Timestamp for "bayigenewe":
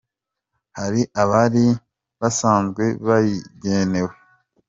3.07-4.13